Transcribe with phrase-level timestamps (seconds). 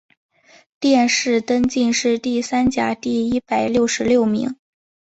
[0.79, 4.55] 殿试登进士第三甲第一百六十六名。